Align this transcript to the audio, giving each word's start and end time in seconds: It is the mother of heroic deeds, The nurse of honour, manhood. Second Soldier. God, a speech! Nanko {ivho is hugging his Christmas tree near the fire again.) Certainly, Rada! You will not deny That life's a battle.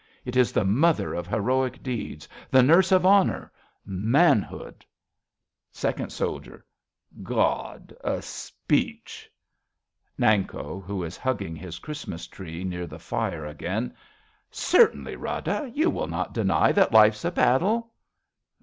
It 0.25 0.35
is 0.35 0.51
the 0.51 0.65
mother 0.65 1.13
of 1.13 1.27
heroic 1.27 1.83
deeds, 1.83 2.27
The 2.49 2.63
nurse 2.63 2.91
of 2.91 3.05
honour, 3.05 3.51
manhood. 3.85 4.83
Second 5.71 6.11
Soldier. 6.11 6.65
God, 7.21 7.95
a 8.03 8.19
speech! 8.23 9.29
Nanko 10.19 10.83
{ivho 10.87 11.05
is 11.05 11.17
hugging 11.17 11.55
his 11.55 11.77
Christmas 11.77 12.25
tree 12.25 12.63
near 12.63 12.87
the 12.87 12.97
fire 12.97 13.45
again.) 13.45 13.93
Certainly, 14.49 15.17
Rada! 15.17 15.71
You 15.71 15.91
will 15.91 16.07
not 16.07 16.33
deny 16.33 16.71
That 16.71 16.91
life's 16.91 17.23
a 17.23 17.29
battle. 17.29 17.93